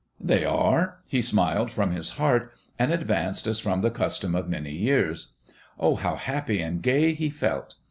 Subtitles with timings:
[0.19, 4.71] "They are?" he smiled from his heart, and advanced as from the custom of many
[4.71, 5.27] years.
[5.79, 7.75] Oh, how happy and gay he felt!